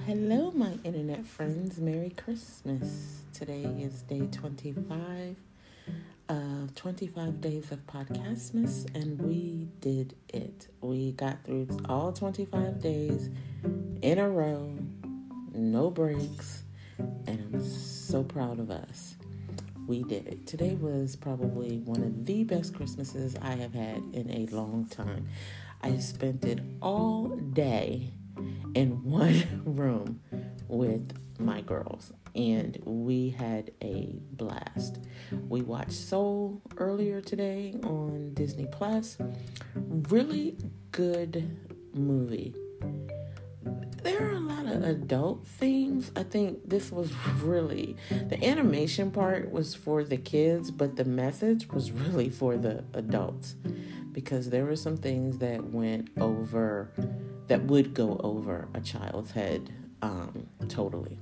[0.00, 1.78] hello, my internet friends.
[1.78, 3.22] Merry Christmas.
[3.32, 5.36] Today is day 25
[6.28, 10.68] of 25 days of Podcastmas, and we did it.
[10.80, 13.30] We got through all 25 days
[14.02, 14.76] in a row,
[15.54, 16.64] no breaks,
[16.98, 19.16] and I'm so proud of us.
[19.86, 20.46] We did it.
[20.46, 25.28] Today was probably one of the best Christmases I have had in a long time.
[25.82, 28.12] I spent it all day
[28.74, 30.20] in one room
[30.68, 34.98] with my girls and we had a blast.
[35.48, 39.16] We watched Soul earlier today on Disney Plus.
[39.74, 40.56] Really
[40.90, 41.58] good
[41.94, 42.54] movie.
[44.02, 46.10] There are a lot of adult themes.
[46.14, 51.68] I think this was really the animation part was for the kids, but the message
[51.68, 53.54] was really for the adults
[54.12, 56.90] because there were some things that went over
[57.48, 59.70] that would go over a child's head
[60.04, 61.18] um, totally.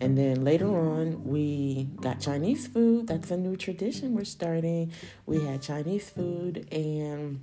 [0.00, 3.06] And then later on, we got Chinese food.
[3.06, 4.92] That's a new tradition we're starting.
[5.26, 7.40] We had Chinese food and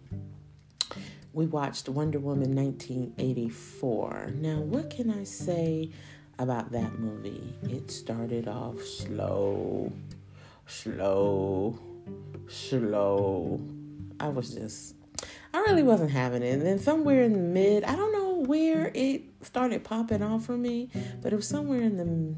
[1.34, 4.32] we watched Wonder Woman 1984.
[4.36, 5.92] Now, what can I say
[6.40, 7.54] about that movie?
[7.64, 9.94] It started off slow,
[10.66, 11.80] slow,
[12.48, 13.62] slow.
[14.20, 14.96] I was just
[15.54, 16.54] I really wasn't having it.
[16.54, 20.58] And then somewhere in the mid, I don't know where it started popping off for
[20.58, 20.90] me,
[21.22, 22.36] but it was somewhere in the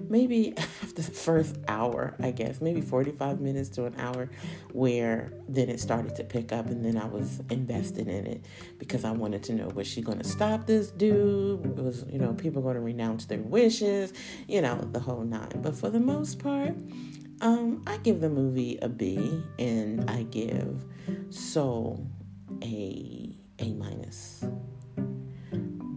[0.00, 4.30] maybe after the first hour, I guess, maybe 45 minutes to an hour,
[4.72, 8.44] where then it started to pick up, and then I was invested in it
[8.78, 11.78] because I wanted to know was she going to stop this dude?
[11.78, 14.12] Was, you know, people going to renounce their wishes,
[14.46, 15.60] you know, the whole nine.
[15.62, 16.74] But for the most part,
[17.40, 20.84] um, I give the movie a B, and I give
[21.30, 22.06] Soul
[22.62, 24.44] a A minus.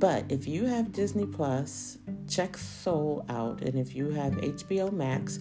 [0.01, 5.39] But if you have Disney Plus, check Soul out, and if you have HBO Max,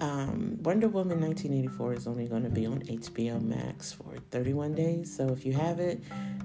[0.00, 5.14] um, Wonder Woman 1984 is only going to be on HBO Max for 31 days.
[5.14, 6.02] So if you have it,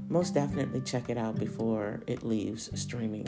[0.09, 3.28] most definitely check it out before it leaves streaming,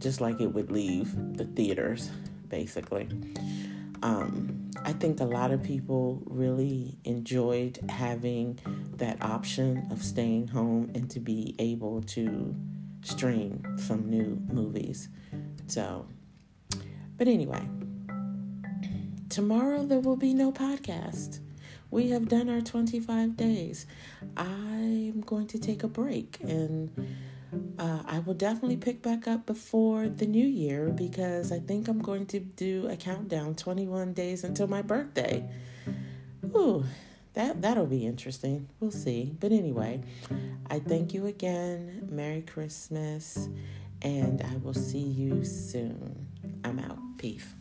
[0.00, 2.10] just like it would leave the theaters,
[2.48, 3.08] basically.
[4.04, 8.58] Um, I think a lot of people really enjoyed having
[8.98, 12.54] that option of staying home and to be able to
[13.00, 15.08] stream some new movies.
[15.68, 16.06] So,
[17.16, 17.66] but anyway,
[19.30, 21.40] tomorrow there will be no podcast.
[21.90, 23.86] We have done our 25 days.
[24.36, 26.90] I'm going to take a break and
[28.14, 32.26] I will definitely pick back up before the new year because I think I'm going
[32.26, 35.44] to do a countdown 21 days until my birthday.
[36.54, 36.84] Ooh,
[37.32, 38.68] that that'll be interesting.
[38.78, 39.34] We'll see.
[39.40, 40.00] But anyway,
[40.70, 42.06] I thank you again.
[42.08, 43.48] Merry Christmas,
[44.00, 46.28] and I will see you soon.
[46.62, 46.98] I'm out.
[47.18, 47.52] Peace.